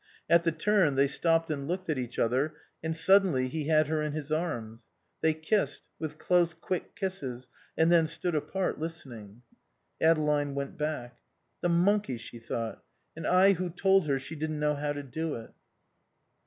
[0.27, 4.01] At the turn they stopped and looked at each other, and suddenly he had her
[4.01, 4.87] in his arms.
[5.21, 9.43] They kissed, with close, quick kisses and then stood apart, listening.
[10.01, 11.19] Adeline went back.
[11.61, 12.83] "The monkey," she thought;
[13.15, 15.53] "and I who told her she didn't know how to do it."